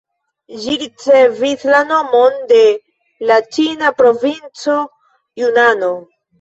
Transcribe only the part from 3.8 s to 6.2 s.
provinco Junano.